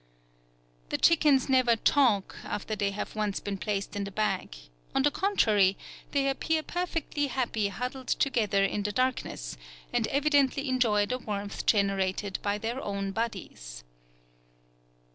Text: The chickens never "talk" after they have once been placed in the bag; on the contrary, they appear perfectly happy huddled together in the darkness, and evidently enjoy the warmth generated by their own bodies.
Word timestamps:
The 0.89 0.97
chickens 0.97 1.47
never 1.47 1.75
"talk" 1.75 2.35
after 2.43 2.75
they 2.75 2.89
have 2.89 3.15
once 3.15 3.39
been 3.39 3.59
placed 3.59 3.95
in 3.95 4.03
the 4.03 4.09
bag; 4.09 4.55
on 4.95 5.03
the 5.03 5.11
contrary, 5.11 5.77
they 6.09 6.27
appear 6.27 6.63
perfectly 6.63 7.27
happy 7.27 7.67
huddled 7.67 8.07
together 8.07 8.63
in 8.65 8.81
the 8.81 8.91
darkness, 8.91 9.57
and 9.93 10.07
evidently 10.07 10.69
enjoy 10.69 11.05
the 11.05 11.19
warmth 11.19 11.67
generated 11.67 12.39
by 12.41 12.57
their 12.57 12.81
own 12.83 13.11
bodies. 13.11 13.83